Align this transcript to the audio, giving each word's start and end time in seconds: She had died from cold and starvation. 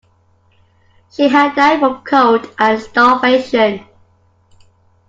She 1.11 1.27
had 1.27 1.55
died 1.55 1.79
from 1.79 2.01
cold 2.01 2.49
and 2.57 2.81
starvation. 2.81 3.85